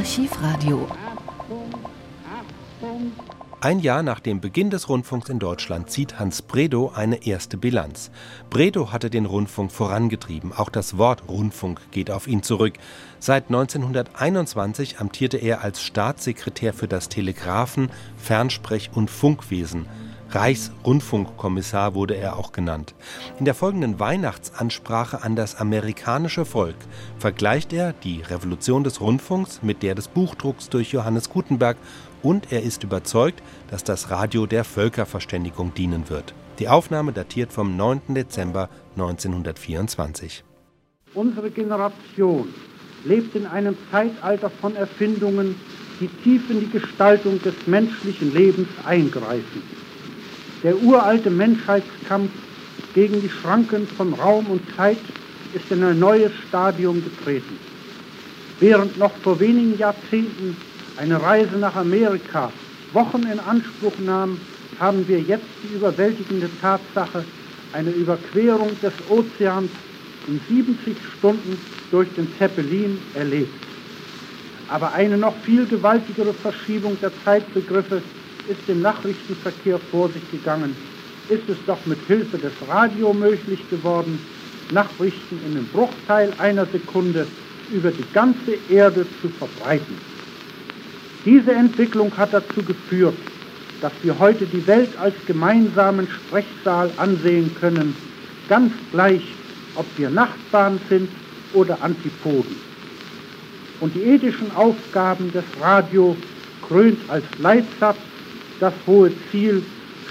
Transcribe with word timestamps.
Archivradio. 0.00 0.88
Ein 3.60 3.80
Jahr 3.80 4.02
nach 4.02 4.20
dem 4.20 4.40
Beginn 4.40 4.70
des 4.70 4.88
Rundfunks 4.88 5.28
in 5.28 5.38
Deutschland 5.38 5.90
zieht 5.90 6.18
Hans 6.18 6.40
Bredow 6.40 6.90
eine 6.94 7.26
erste 7.26 7.58
Bilanz. 7.58 8.10
Bredow 8.48 8.92
hatte 8.92 9.10
den 9.10 9.26
Rundfunk 9.26 9.70
vorangetrieben. 9.70 10.54
Auch 10.54 10.70
das 10.70 10.96
Wort 10.96 11.24
Rundfunk 11.28 11.82
geht 11.90 12.10
auf 12.10 12.28
ihn 12.28 12.42
zurück. 12.42 12.78
Seit 13.18 13.48
1921 13.48 15.00
amtierte 15.00 15.36
er 15.36 15.60
als 15.60 15.82
Staatssekretär 15.82 16.72
für 16.72 16.88
das 16.88 17.10
Telegraphen, 17.10 17.90
Fernsprech- 18.16 18.92
und 18.94 19.10
Funkwesen. 19.10 19.86
Reichsrundfunkkommissar 20.32 21.94
wurde 21.94 22.16
er 22.16 22.36
auch 22.36 22.52
genannt. 22.52 22.94
In 23.38 23.44
der 23.44 23.54
folgenden 23.54 23.98
Weihnachtsansprache 23.98 25.22
an 25.22 25.34
das 25.36 25.56
amerikanische 25.56 26.44
Volk 26.44 26.76
vergleicht 27.18 27.72
er 27.72 27.92
die 27.92 28.22
Revolution 28.22 28.84
des 28.84 29.00
Rundfunks 29.00 29.62
mit 29.62 29.82
der 29.82 29.94
des 29.94 30.08
Buchdrucks 30.08 30.68
durch 30.68 30.92
Johannes 30.92 31.30
Gutenberg 31.30 31.76
und 32.22 32.52
er 32.52 32.62
ist 32.62 32.84
überzeugt, 32.84 33.42
dass 33.70 33.82
das 33.82 34.10
Radio 34.10 34.46
der 34.46 34.64
Völkerverständigung 34.64 35.74
dienen 35.74 36.08
wird. 36.08 36.34
Die 36.58 36.68
Aufnahme 36.68 37.12
datiert 37.12 37.52
vom 37.52 37.76
9. 37.76 38.14
Dezember 38.14 38.68
1924. 38.96 40.44
Unsere 41.14 41.50
Generation 41.50 42.54
lebt 43.04 43.34
in 43.34 43.46
einem 43.46 43.76
Zeitalter 43.90 44.50
von 44.50 44.76
Erfindungen, 44.76 45.56
die 46.00 46.08
tief 46.08 46.50
in 46.50 46.60
die 46.60 46.70
Gestaltung 46.70 47.40
des 47.42 47.66
menschlichen 47.66 48.32
Lebens 48.32 48.68
eingreifen. 48.84 49.62
Der 50.62 50.76
uralte 50.82 51.30
Menschheitskampf 51.30 52.30
gegen 52.94 53.20
die 53.22 53.30
Schranken 53.30 53.86
von 53.96 54.12
Raum 54.14 54.46
und 54.46 54.60
Zeit 54.76 54.98
ist 55.54 55.70
in 55.70 55.82
ein 55.82 55.98
neues 55.98 56.32
Stadium 56.48 57.02
getreten. 57.02 57.58
Während 58.60 58.98
noch 58.98 59.12
vor 59.22 59.40
wenigen 59.40 59.78
Jahrzehnten 59.78 60.56
eine 60.98 61.20
Reise 61.20 61.56
nach 61.56 61.76
Amerika 61.76 62.52
Wochen 62.92 63.26
in 63.32 63.38
Anspruch 63.40 63.92
nahm, 64.04 64.38
haben 64.78 65.06
wir 65.06 65.20
jetzt 65.20 65.44
die 65.62 65.76
überwältigende 65.76 66.50
Tatsache, 66.60 67.24
eine 67.72 67.90
Überquerung 67.90 68.70
des 68.82 68.92
Ozeans 69.08 69.70
in 70.26 70.40
70 70.48 70.96
Stunden 71.18 71.56
durch 71.90 72.08
den 72.16 72.28
Zeppelin 72.38 72.98
erlebt. 73.14 73.54
Aber 74.68 74.92
eine 74.92 75.16
noch 75.16 75.34
viel 75.44 75.66
gewaltigere 75.66 76.34
Verschiebung 76.34 76.96
der 77.00 77.12
Zeitbegriffe 77.24 78.02
ist 78.50 78.68
im 78.68 78.82
Nachrichtenverkehr 78.82 79.78
vor 79.78 80.08
sich 80.08 80.28
gegangen, 80.30 80.74
ist 81.28 81.48
es 81.48 81.56
doch 81.66 81.78
mit 81.86 81.98
Hilfe 82.08 82.36
des 82.38 82.52
Radio 82.68 83.12
möglich 83.12 83.60
geworden, 83.70 84.18
Nachrichten 84.72 85.38
in 85.46 85.56
einem 85.56 85.66
Bruchteil 85.68 86.32
einer 86.38 86.66
Sekunde 86.66 87.26
über 87.72 87.90
die 87.90 88.04
ganze 88.12 88.58
Erde 88.68 89.06
zu 89.22 89.28
verbreiten. 89.28 89.96
Diese 91.24 91.52
Entwicklung 91.52 92.16
hat 92.16 92.32
dazu 92.32 92.62
geführt, 92.62 93.14
dass 93.80 93.92
wir 94.02 94.18
heute 94.18 94.46
die 94.46 94.66
Welt 94.66 94.90
als 94.98 95.14
gemeinsamen 95.26 96.08
Sprechsaal 96.08 96.90
ansehen 96.96 97.54
können, 97.60 97.94
ganz 98.48 98.72
gleich, 98.90 99.22
ob 99.76 99.86
wir 99.96 100.10
Nachbarn 100.10 100.80
sind 100.88 101.08
oder 101.52 101.78
Antipoden. 101.82 102.56
Und 103.80 103.94
die 103.94 104.02
ethischen 104.02 104.54
Aufgaben 104.56 105.32
des 105.32 105.44
Radio 105.60 106.16
krönt 106.66 106.98
als 107.08 107.24
Leitsatz 107.38 107.96
das 108.60 108.74
hohe 108.86 109.10
Ziel 109.30 109.62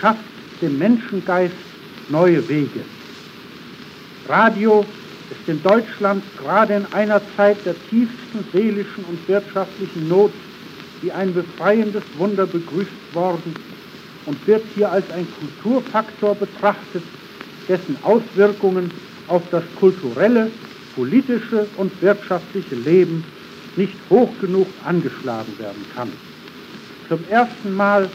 schafft 0.00 0.20
dem 0.62 0.78
Menschengeist 0.78 1.54
neue 2.08 2.48
Wege. 2.48 2.80
Radio 4.28 4.84
ist 5.30 5.48
in 5.48 5.62
Deutschland 5.62 6.22
gerade 6.38 6.74
in 6.74 6.86
einer 6.92 7.20
Zeit 7.36 7.58
der 7.64 7.74
tiefsten 7.90 8.44
seelischen 8.52 9.04
und 9.04 9.28
wirtschaftlichen 9.28 10.08
Not 10.08 10.32
wie 11.02 11.12
ein 11.12 11.34
befreiendes 11.34 12.04
Wunder 12.16 12.46
begrüßt 12.46 13.14
worden 13.14 13.54
und 14.24 14.46
wird 14.46 14.62
hier 14.74 14.90
als 14.90 15.04
ein 15.10 15.26
Kulturfaktor 15.38 16.34
betrachtet, 16.34 17.02
dessen 17.68 17.96
Auswirkungen 18.02 18.90
auf 19.28 19.42
das 19.50 19.64
kulturelle, 19.78 20.50
politische 20.94 21.66
und 21.76 21.92
wirtschaftliche 22.00 22.76
Leben 22.76 23.24
nicht 23.76 23.96
hoch 24.08 24.30
genug 24.40 24.66
angeschlagen 24.84 25.52
werden 25.58 25.84
kann. 25.94 26.10
Zum 27.08 27.20
ersten 27.28 27.74
Mal 27.74 28.08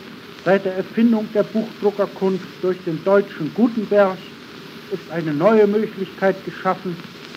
Seit 0.43 0.65
der 0.65 0.75
Erfindung 0.75 1.27
der 1.33 1.43
Buchdruckerkunst 1.43 2.43
durch 2.61 2.77
den 2.85 3.03
deutschen 3.03 3.53
Gutenberg 3.53 4.17
ist 4.91 5.11
eine 5.11 5.33
neue 5.33 5.67
Möglichkeit 5.67 6.35
geschaffen, 6.45 6.95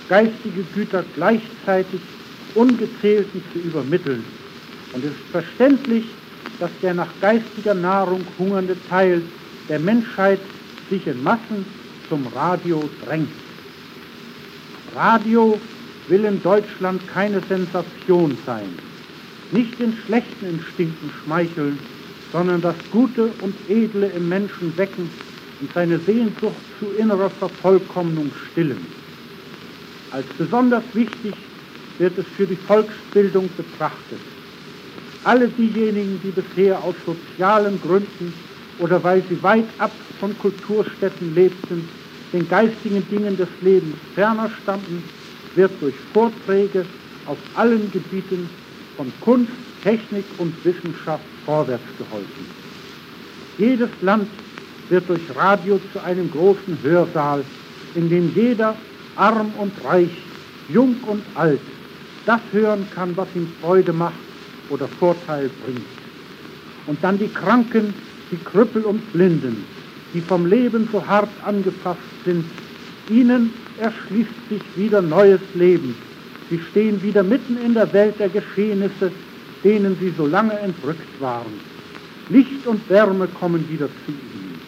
geistige 0.09 0.63
Güter 0.75 1.05
gleichzeitig 1.15 2.01
Ungezählten 2.55 3.43
zu 3.53 3.59
übermitteln. 3.59 4.25
Und 4.93 5.05
es 5.05 5.11
ist 5.11 5.31
verständlich, 5.31 6.05
dass 6.61 6.71
der 6.83 6.95
nach 6.95 7.11
geistiger 7.21 7.75
Nahrung 7.75 8.25
hungernde 8.39 8.77
Teil 8.89 9.23
der 9.69 9.81
Menschheit 9.81 10.41
sich 10.89 11.07
in 11.07 11.23
Massen 11.23 11.67
zum 12.09 12.27
Radio 12.29 12.89
drängt. 13.05 13.29
Radio 14.95 15.59
will 16.09 16.25
in 16.25 16.43
Deutschland 16.43 17.03
keine 17.09 17.41
Sensation 17.49 18.37
sein, 18.47 18.79
nicht 19.53 19.79
den 19.81 19.97
schlechten 20.07 20.47
Instinkten 20.47 21.11
schmeicheln, 21.25 21.79
sondern 22.35 22.61
das 22.61 22.75
Gute 22.91 23.31
und 23.43 23.55
Edle 23.69 24.09
im 24.09 24.29
Menschen 24.29 24.77
wecken 24.77 25.09
und 25.61 25.73
seine 25.73 26.01
Sehnsucht 26.01 26.57
zu 26.81 26.87
innerer 26.99 27.31
Vervollkommnung 27.31 28.29
stillen. 28.51 28.85
Als 30.11 30.27
besonders 30.37 30.83
wichtig 30.95 31.33
wird 31.99 32.19
es 32.19 32.27
für 32.37 32.45
die 32.45 32.57
Volksbildung 32.57 33.49
betrachtet. 33.57 34.19
Alle 35.23 35.47
diejenigen, 35.47 36.21
die 36.25 36.33
bisher 36.33 36.83
aus 36.83 36.97
sozialen 37.07 37.81
Gründen 37.81 38.35
oder 38.81 39.03
weil 39.05 39.23
sie 39.29 39.41
weit 39.41 39.69
ab 39.79 39.93
von 40.19 40.37
Kulturstätten 40.41 41.37
lebten, 41.37 41.89
den 42.33 42.49
geistigen 42.49 43.09
Dingen 43.11 43.37
des 43.37 43.49
Lebens 43.61 43.95
ferner 44.17 44.51
standen, 44.61 45.05
wird 45.55 45.71
durch 45.81 45.95
Vorträge 46.13 46.85
auf 47.27 47.39
allen 47.55 47.93
Gebieten 47.93 48.51
von 48.97 49.13
Kunst, 49.21 49.53
Technik 49.85 50.25
und 50.39 50.53
Wissenschaft 50.65 51.25
vorwärts 51.45 51.85
geholfen. 51.99 52.47
Jedes 53.59 53.91
Land 54.01 54.27
wird 54.89 55.09
durch 55.09 55.21
Radio 55.37 55.79
zu 55.93 56.03
einem 56.03 56.31
großen 56.31 56.79
Hörsaal, 56.83 57.45
in 57.95 58.09
dem 58.09 58.33
jeder, 58.35 58.75
arm 59.17 59.53
und 59.59 59.73
reich, 59.85 60.11
jung 60.69 60.97
und 61.07 61.23
alt, 61.35 61.61
das 62.27 62.41
hören 62.51 62.87
kann, 62.95 63.15
was 63.17 63.29
ihm 63.35 63.47
Freude 63.61 63.93
macht 63.93 64.15
oder 64.71 64.89
Vorteil 64.89 65.51
bringt. 65.65 65.87
Und 66.87 66.99
dann 67.03 67.19
die 67.19 67.29
Kranken, 67.29 67.93
die 68.31 68.39
Krüppel 68.39 68.83
und 68.83 69.13
Blinden, 69.13 69.65
die 70.15 70.21
vom 70.23 70.47
Leben 70.47 70.89
so 70.91 71.07
hart 71.07 71.29
angefasst 71.45 72.01
sind, 72.25 72.45
ihnen 73.11 73.53
erschließt 73.81 74.49
sich 74.49 74.63
wieder 74.77 75.03
neues 75.03 75.41
Leben. 75.55 75.95
Sie 76.49 76.61
stehen 76.71 77.03
wieder 77.03 77.23
mitten 77.23 77.59
in 77.65 77.75
der 77.75 77.93
Welt 77.93 78.19
der 78.19 78.29
Geschehnisse 78.31 79.13
denen 79.65 79.97
sie 79.99 80.13
so 80.17 80.27
lange 80.27 80.59
entrückt 80.61 81.21
waren. 81.21 81.61
Licht 82.29 82.67
und 82.67 82.89
Wärme 82.89 83.27
kommen 83.29 83.69
wieder 83.69 83.89
zu 84.05 84.13
ihnen. 84.13 84.61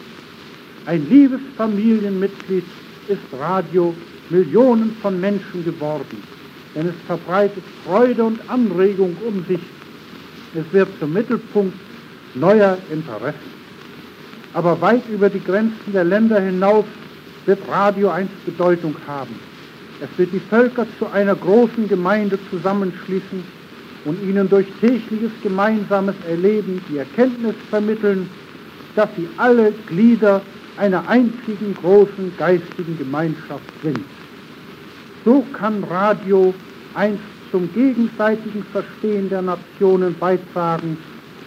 Ein 0.85 1.07
liebes 1.09 1.41
Familienmitglied 1.55 2.65
ist 3.07 3.39
Radio 3.39 3.95
Millionen 4.29 4.95
von 5.01 5.19
Menschen 5.21 5.63
geworden, 5.63 6.23
denn 6.75 6.87
es 6.87 6.95
verbreitet 7.05 7.63
Freude 7.85 8.23
und 8.23 8.39
Anregung 8.49 9.15
um 9.25 9.45
sich. 9.47 9.61
Es 10.55 10.65
wird 10.73 10.89
zum 10.99 11.13
Mittelpunkt 11.13 11.77
neuer 12.35 12.77
Interessen. 12.91 13.57
Aber 14.53 14.79
weit 14.81 15.07
über 15.09 15.29
die 15.29 15.43
Grenzen 15.43 15.93
der 15.93 16.03
Länder 16.03 16.39
hinaus 16.39 16.85
wird 17.45 17.59
Radio 17.69 18.09
einst 18.09 18.45
Bedeutung 18.45 18.95
haben. 19.07 19.35
Es 20.01 20.09
wird 20.17 20.31
die 20.33 20.39
Völker 20.39 20.85
zu 20.99 21.07
einer 21.07 21.35
großen 21.35 21.87
Gemeinde 21.87 22.37
zusammenschließen 22.49 23.43
und 24.07 24.23
ihnen 24.23 24.49
durch 24.49 24.65
tägliches 24.79 25.31
gemeinsames 25.43 26.15
Erleben 26.27 26.81
die 26.89 26.97
Erkenntnis 26.97 27.55
vermitteln, 27.69 28.29
dass 28.95 29.09
sie 29.17 29.27
alle 29.37 29.73
Glieder 29.87 30.41
einer 30.77 31.07
einzigen 31.09 31.75
großen 31.81 32.31
geistigen 32.37 32.97
Gemeinschaft 32.97 33.69
sind. 33.83 33.99
So 35.25 35.43
kann 35.51 35.83
Radio 35.83 36.53
einst 36.95 37.21
zum 37.51 37.71
gegenseitigen 37.73 38.63
Verstehen 38.71 39.29
der 39.29 39.41
Nationen 39.41 40.15
beitragen 40.17 40.97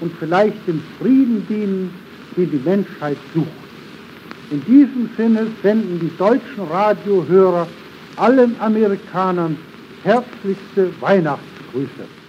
und 0.00 0.12
vielleicht 0.18 0.66
dem 0.66 0.82
Frieden 0.98 1.46
dienen, 1.48 1.90
den 2.36 2.50
die 2.50 2.62
Menschheit 2.62 3.16
sucht. 3.34 3.48
In 4.50 4.62
diesem 4.66 5.08
Sinne 5.16 5.46
senden 5.62 5.98
die 6.00 6.14
deutschen 6.18 6.64
Radiohörer 6.70 7.66
allen 8.16 8.54
Amerikanern 8.60 9.56
herzlichste 10.02 10.90
Weihnachtsgrüße. 11.00 12.19